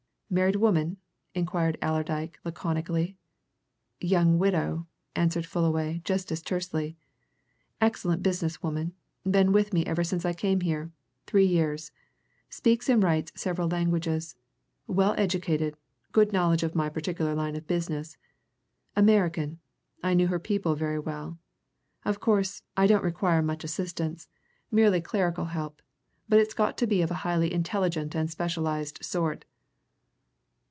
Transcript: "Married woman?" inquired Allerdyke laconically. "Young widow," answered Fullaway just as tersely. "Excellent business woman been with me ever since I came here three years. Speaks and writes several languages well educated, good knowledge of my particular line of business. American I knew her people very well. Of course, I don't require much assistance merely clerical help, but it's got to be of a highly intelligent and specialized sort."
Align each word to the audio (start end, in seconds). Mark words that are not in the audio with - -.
"Married 0.33 0.55
woman?" 0.55 0.95
inquired 1.35 1.77
Allerdyke 1.81 2.39
laconically. 2.45 3.17
"Young 3.99 4.39
widow," 4.39 4.87
answered 5.13 5.45
Fullaway 5.45 5.99
just 6.05 6.31
as 6.31 6.41
tersely. 6.41 6.95
"Excellent 7.81 8.23
business 8.23 8.63
woman 8.63 8.93
been 9.29 9.51
with 9.51 9.73
me 9.73 9.85
ever 9.85 10.05
since 10.05 10.23
I 10.23 10.31
came 10.31 10.61
here 10.61 10.89
three 11.27 11.43
years. 11.45 11.91
Speaks 12.49 12.87
and 12.87 13.03
writes 13.03 13.33
several 13.35 13.67
languages 13.67 14.37
well 14.87 15.13
educated, 15.17 15.75
good 16.13 16.31
knowledge 16.31 16.63
of 16.63 16.75
my 16.75 16.87
particular 16.87 17.35
line 17.35 17.57
of 17.57 17.67
business. 17.67 18.15
American 18.95 19.59
I 20.01 20.13
knew 20.13 20.27
her 20.27 20.39
people 20.39 20.75
very 20.75 20.97
well. 20.99 21.39
Of 22.05 22.21
course, 22.21 22.63
I 22.77 22.87
don't 22.87 23.03
require 23.03 23.41
much 23.41 23.65
assistance 23.65 24.29
merely 24.71 25.01
clerical 25.01 25.43
help, 25.47 25.81
but 26.29 26.39
it's 26.39 26.53
got 26.53 26.77
to 26.77 26.87
be 26.87 27.01
of 27.01 27.11
a 27.11 27.15
highly 27.25 27.53
intelligent 27.53 28.15
and 28.15 28.31
specialized 28.31 29.03
sort." 29.03 29.43